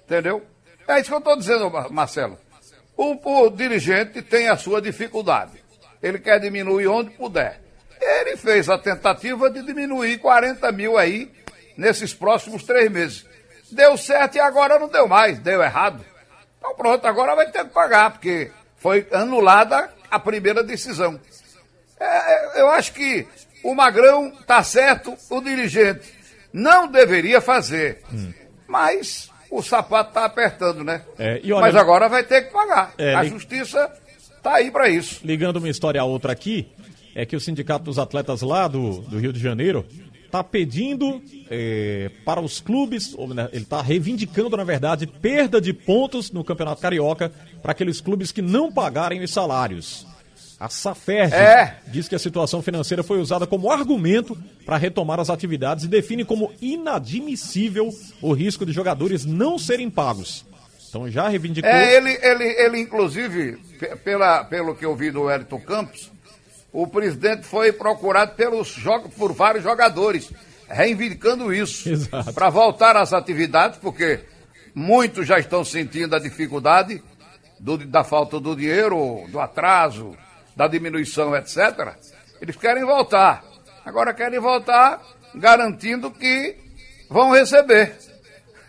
[0.06, 0.44] Entendeu?
[0.88, 2.38] É isso que eu estou dizendo, Mar- Marcelo.
[2.98, 5.63] O, o dirigente tem a sua dificuldade.
[6.02, 7.62] Ele quer diminuir onde puder.
[8.02, 11.32] Ele fez a tentativa de diminuir 40 mil aí
[11.78, 13.26] nesses próximos três meses.
[13.72, 16.04] Deu certo e agora não deu mais, deu errado.
[16.58, 21.20] Então pronto, agora vai ter que pagar, porque foi anulada a primeira decisão.
[22.00, 23.28] É, é, eu acho que
[23.64, 26.12] o Magrão tá certo, o dirigente
[26.52, 28.02] não deveria fazer.
[28.68, 31.04] Mas o sapato tá apertando, né?
[31.20, 32.94] É, olha- Mas agora vai ter que pagar.
[32.98, 33.92] É, a justiça
[34.42, 35.22] tá aí para isso.
[35.26, 36.72] Ligando uma história a outra aqui,
[37.15, 39.86] é que o Sindicato dos Atletas lá do, do Rio de Janeiro
[40.26, 46.32] está pedindo eh, para os clubes, né, ele está reivindicando, na verdade, perda de pontos
[46.32, 50.08] no Campeonato Carioca para aqueles clubes que não pagarem os salários.
[50.58, 51.80] A Saferj É.
[51.88, 56.24] diz que a situação financeira foi usada como argumento para retomar as atividades e define
[56.24, 57.89] como inadmissível
[58.21, 60.45] o risco de jogadores não serem pagos.
[60.88, 61.69] Então já reivindicou.
[61.69, 66.12] É, ele, ele, ele inclusive, pe- pela, pelo que eu vi do Wellington Campos,
[66.74, 68.76] o presidente foi procurado pelos,
[69.18, 70.32] por vários jogadores,
[70.70, 71.90] reivindicando isso.
[72.34, 74.20] Para voltar às atividades, porque
[74.74, 77.02] muitos já estão sentindo a dificuldade
[77.60, 80.16] do- da falta do dinheiro, do atraso,
[80.56, 81.96] da diminuição, etc.
[82.42, 83.44] Eles querem voltar.
[83.86, 85.02] Agora querem voltar
[85.36, 86.56] garantindo que
[87.10, 87.94] vão receber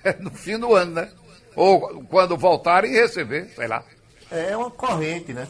[0.21, 1.09] no fim do ano, né?
[1.55, 3.85] Ou quando voltarem receber, sei lá.
[4.31, 5.47] É uma corrente, né?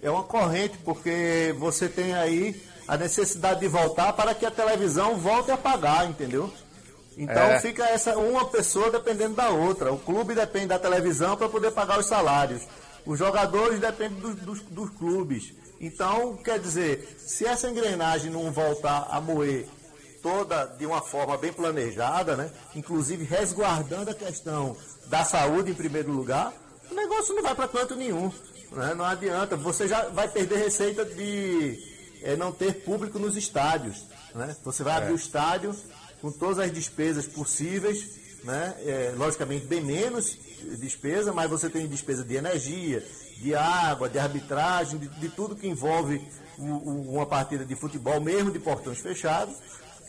[0.00, 5.16] É uma corrente, porque você tem aí a necessidade de voltar para que a televisão
[5.18, 6.52] volte a pagar, entendeu?
[7.16, 7.60] Então É.
[7.60, 9.92] fica essa uma pessoa dependendo da outra.
[9.92, 12.62] O clube depende da televisão para poder pagar os salários.
[13.04, 15.52] Os jogadores dependem dos, dos- dos clubes.
[15.80, 19.66] Então, quer dizer, se essa engrenagem não voltar a moer
[20.22, 22.50] toda de uma forma bem planejada, né?
[22.74, 26.52] inclusive resguardando a questão da saúde em primeiro lugar,
[26.90, 28.30] o negócio não vai para canto nenhum.
[28.72, 28.94] Né?
[28.94, 31.78] Não adianta, você já vai perder receita de
[32.22, 34.04] eh, não ter público nos estádios.
[34.34, 34.54] Né?
[34.64, 34.96] Você vai É.
[34.98, 35.74] abrir o estádio
[36.20, 38.74] com todas as despesas possíveis, né?
[38.84, 40.36] É, logicamente bem menos
[40.78, 43.04] despesa, mas você tem despesa de energia,
[43.38, 46.20] de água, de arbitragem, de, de tudo que envolve
[46.58, 49.54] o- o- uma partida de futebol, mesmo de portões fechados.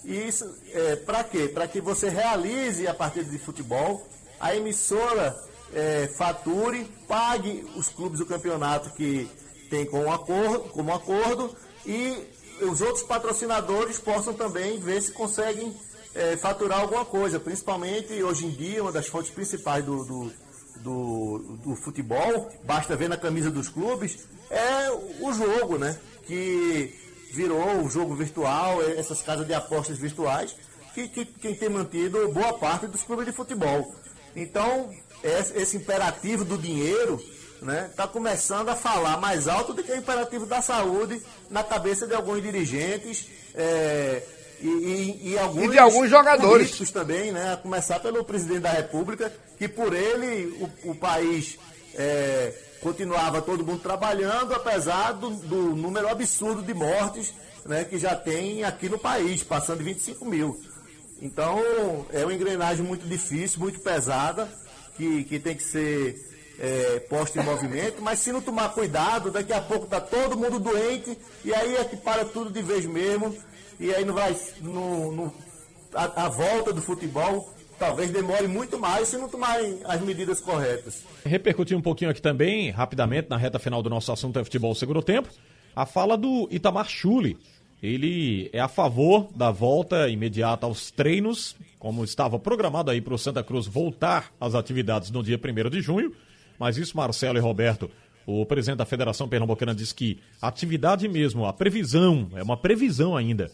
[0.04, 1.48] E isso é, para quê?
[1.48, 4.08] Para que você realize a partida de futebol,
[4.40, 5.36] a emissora
[5.74, 9.30] é, fature, pague os clubes do campeonato que
[9.70, 11.56] tem como acordo, como acordo
[11.86, 12.18] e
[12.62, 15.74] os outros patrocinadores possam também ver se conseguem
[16.14, 17.40] é, faturar alguma coisa.
[17.40, 20.32] Principalmente hoje em dia, uma das fontes principais do, do,
[20.78, 24.92] do, do futebol, basta ver na camisa dos clubes, é
[25.22, 25.98] o jogo, né?
[26.26, 26.94] Que
[27.32, 30.56] virou o jogo virtual, é, essas casas de apostas virtuais,
[30.94, 33.94] que, que quem tem mantido boa parte dos clubes de futebol.
[34.36, 34.90] Então,
[35.24, 37.20] esse, esse imperativo do dinheiro
[37.90, 42.14] está começando a falar mais alto do que o imperativo da saúde na cabeça de
[42.14, 44.24] alguns dirigentes, é,
[44.62, 46.52] E, e, e, alguns E de alguns jogadores.
[46.52, 47.54] políticos também, né?
[47.54, 50.48] A começar pelo presidente da República, que por ele
[50.84, 51.58] o, o país
[51.96, 57.34] é, continuava todo mundo trabalhando, apesar do, do número absurdo de mortes
[57.66, 60.60] né, que já tem aqui no país, passando de 25 mil.
[61.22, 61.62] Então,
[62.12, 64.48] é uma engrenagem muito difícil, muito pesada,
[65.00, 66.18] que, que tem que ser
[66.60, 70.60] é, posta em movimento, mas se não tomar cuidado, daqui a pouco está todo mundo
[70.60, 73.34] doente, e aí é que para tudo de vez mesmo,
[73.80, 74.36] e aí não vai.
[75.94, 81.02] A, a volta do futebol talvez demore muito mais se não tomarem as medidas corretas.
[81.24, 85.02] Repercutir um pouquinho aqui também, rapidamente, na reta final do nosso assunto é futebol segundo
[85.02, 85.30] tempo,
[85.74, 87.38] a fala do Itamar Chuli.
[87.82, 93.18] Ele é a favor da volta imediata aos treinos, como estava programado aí para o
[93.18, 96.14] Santa Cruz voltar às atividades no dia 1 de junho.
[96.60, 97.90] Mas isso, Marcelo e Roberto,
[98.26, 103.16] o presidente da Federação Pernambucana diz que a atividade mesmo, a previsão, é uma previsão
[103.16, 103.50] ainda,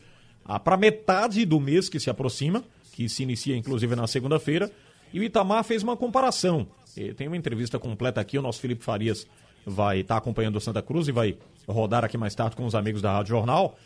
[0.63, 2.63] para metade do mês que se aproxima,
[2.93, 4.71] que se inicia inclusive na segunda-feira,
[5.13, 6.67] e o Itamar fez uma comparação.
[7.15, 9.27] Tem uma entrevista completa aqui, o nosso Felipe Farias
[9.65, 13.01] vai estar acompanhando o Santa Cruz e vai rodar aqui mais tarde com os amigos
[13.01, 13.77] da Rádio Jornal,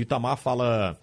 [0.00, 0.98] o Itamar fala,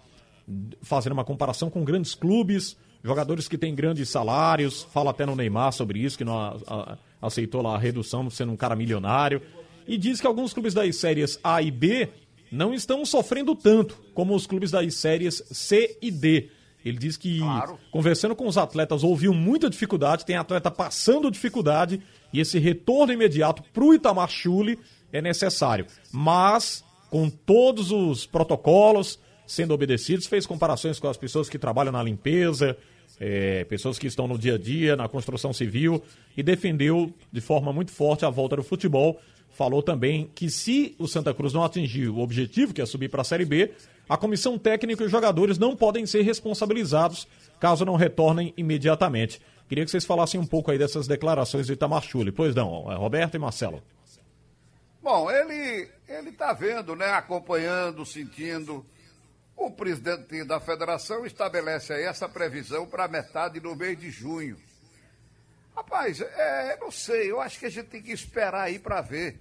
[0.82, 5.72] fazendo uma comparação com grandes clubes, jogadores que têm grandes salários, fala até no Neymar
[5.72, 9.42] sobre isso, que não a- a- aceitou lá a redução sendo um cara milionário,
[9.86, 12.08] e diz que alguns clubes das séries A e B
[12.50, 16.50] não estão sofrendo tanto como os clubes das séries C e D.
[16.84, 17.40] Ele diz que,
[17.90, 22.00] conversando com os atletas, ouviu muita dificuldade, tem atleta passando dificuldade,
[22.32, 24.78] e esse retorno imediato para o Itamar Chuli
[25.10, 25.86] é necessário.
[26.12, 26.83] Mas,
[27.14, 32.76] com todos os protocolos sendo obedecidos, fez comparações com as pessoas que trabalham na limpeza,
[33.20, 36.02] é, pessoas que estão no dia a dia, na construção civil,
[36.36, 39.20] e defendeu de forma muito forte a volta do futebol.
[39.50, 43.20] Falou também que se o Santa Cruz não atingir o objetivo, que é subir para
[43.20, 43.70] a Série B,
[44.08, 47.28] a comissão técnica e os jogadores não podem ser responsabilizados
[47.60, 49.40] caso não retornem imediatamente.
[49.68, 52.32] Queria que vocês falassem um pouco aí dessas declarações do Itamar Chuli.
[52.32, 53.80] Pois não, é, Roberto e Marcelo.
[55.04, 58.86] Bom, ele ele está vendo, né, acompanhando, sentindo.
[59.54, 64.58] O presidente da federação estabelece aí essa previsão para metade do mês de junho.
[65.76, 69.38] Rapaz, é, não sei, eu acho que a gente tem que esperar aí para ver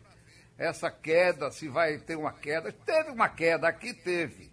[0.57, 2.69] essa queda, se vai ter uma queda.
[2.85, 4.51] Teve uma queda aqui, teve.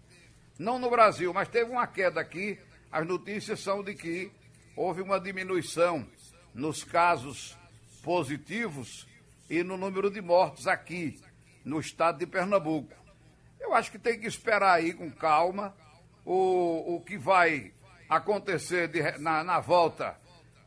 [0.57, 2.57] Não no Brasil, mas teve uma queda aqui.
[2.89, 4.31] As notícias são de que
[4.77, 6.07] houve uma diminuição
[6.53, 7.57] nos casos
[8.01, 9.10] positivos
[9.51, 11.19] e no número de mortos aqui
[11.65, 12.93] no estado de Pernambuco.
[13.59, 15.75] Eu acho que tem que esperar aí com calma
[16.25, 17.73] o, o que vai
[18.09, 20.15] acontecer de na, na volta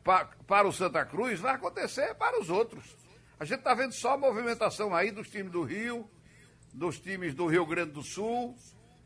[0.03, 2.95] pa- para o Santa Cruz, vai acontecer para os outros.
[3.39, 6.07] A gente está vendo só a movimentação aí dos times do Rio,
[6.73, 8.55] dos times do Rio Grande do Sul,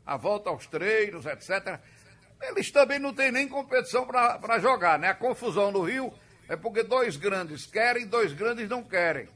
[0.05, 1.80] a volta aos treinos, etc.
[2.41, 5.07] Eles também não têm nem competição para jogar, né?
[5.07, 6.13] A confusão no Rio
[6.49, 9.27] é porque dois grandes querem, dois grandes não querem.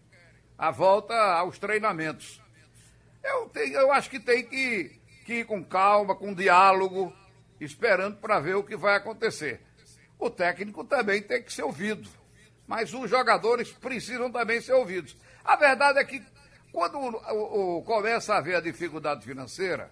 [0.58, 2.42] A volta aos treinamentos.
[3.24, 7.14] Eu, tenho, eu acho que tem que, que ir com calma, com diálogo,
[7.60, 9.62] esperando para ver o que vai acontecer.
[10.20, 12.10] O técnico também tem que ser ouvido,
[12.68, 15.18] mas os jogadores precisam também ser ouvidos.
[15.44, 16.22] A verdade é que
[16.72, 19.92] quando o, o- começa a haver a dificuldade financeira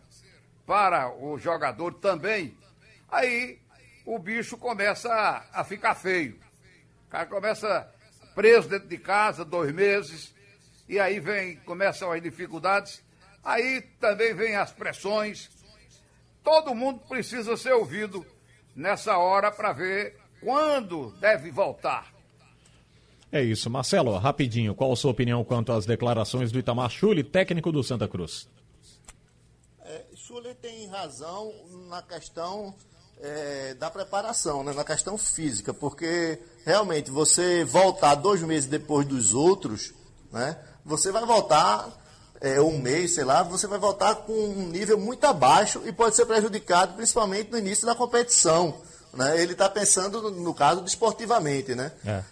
[0.65, 2.57] para o jogador também,
[3.09, 3.59] aí
[4.05, 6.39] o bicho começa a, a ficar feio.
[7.07, 7.93] O cara começa
[8.35, 10.33] preso dentro de casa dois meses,
[10.87, 13.01] e aí vem, começam as dificuldades,
[13.43, 15.49] aí também vem as pressões.
[16.43, 18.25] Todo mundo precisa ser ouvido
[18.75, 22.11] nessa hora para ver quando deve voltar.
[23.31, 23.69] É isso.
[23.69, 28.07] Marcelo, rapidinho, qual a sua opinião quanto às declarações do Itamar Chuli, técnico do Santa
[28.07, 28.47] Cruz?
[30.31, 31.53] Schuller tem razão
[31.89, 32.73] na questão
[33.19, 34.71] é, da preparação, né?
[34.71, 39.93] na questão física, porque realmente você voltar dois meses depois dos outros,
[40.31, 40.57] né?
[40.85, 41.89] Você vai voltar
[42.41, 46.15] é, um mês, sei lá, você vai voltar com um nível muito abaixo e pode
[46.15, 48.75] ser prejudicado principalmente no início da competição.
[49.13, 49.41] Né?
[49.41, 51.75] Ele está pensando, no, no caso, desportivamente.
[51.75, 51.91] Né?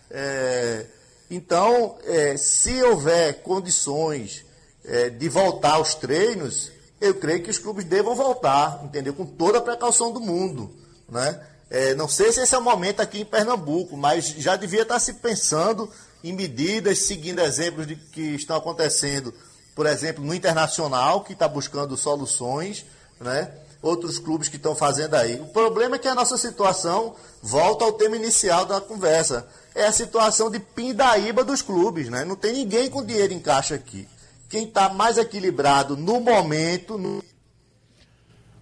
[0.10, 0.86] É,
[1.30, 4.44] então, é, se houver condições
[4.84, 9.14] é, de voltar aos treinos, eu creio que os clubes devam voltar, entendeu?
[9.14, 10.74] Com toda a precaução do mundo,
[11.08, 11.40] né?
[11.70, 15.00] É, não sei se esse é o momento aqui em Pernambuco, mas já devia estar
[15.00, 15.90] se pensando
[16.24, 19.34] em medidas, seguindo exemplos de que estão acontecendo,
[19.76, 22.86] por exemplo, no Internacional, que está buscando soluções,
[23.20, 23.52] né?
[23.82, 25.40] Outros clubes que estão fazendo aí.
[25.40, 29.48] O problema é que a nossa situação volta ao tema inicial da conversa.
[29.74, 32.26] É a situação de pindaíba dos clubes, né?
[32.26, 34.06] Não tem ninguém com dinheiro em caixa aqui.
[34.50, 36.98] Quem está mais equilibrado no momento.
[36.98, 37.24] no-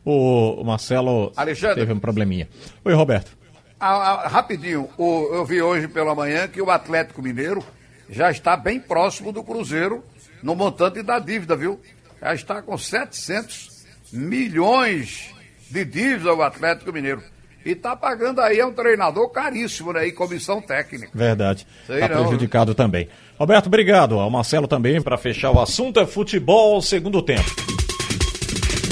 [0.06, 1.76] O Marcelo Alexandre.
[1.82, 2.48] teve um probleminha.
[2.86, 3.36] Oi, Roberto.
[3.80, 7.64] Ah, ah, rapidinho, o- eu vi hoje pela manhã que o Atlético Mineiro
[8.10, 10.04] já está bem próximo do Cruzeiro
[10.42, 11.80] no montante da dívida, viu?
[12.22, 15.30] Já está com 700 milhões
[15.70, 17.22] de dívida o Atlético Mineiro.
[17.66, 20.08] E está pagando aí, é um treinador caríssimo, né?
[20.08, 21.10] E comissão técnica.
[21.14, 21.68] Verdade.
[21.86, 22.22] Tá não.
[22.24, 23.10] prejudicado também.
[23.38, 24.18] Roberto, obrigado.
[24.20, 27.77] Ao Marcelo também para fechar o assunto é futebol segundo tempo.